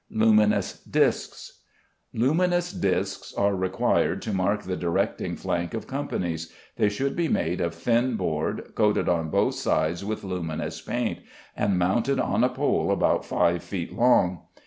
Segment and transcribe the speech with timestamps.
[0.09, 1.59] Luminous Discs.
[2.11, 7.61] Luminous discs are required to mark the directing flank of companies; they should be made
[7.61, 11.19] of thin board, coated on both sides with luminous paint,
[11.55, 14.47] and mounted on a pole about 5 feet long.